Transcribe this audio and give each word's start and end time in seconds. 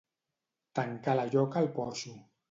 Tancar 0.79 1.13
la 1.19 1.25
lloca 1.35 1.61
al 1.65 1.69
porxo. 1.75 2.15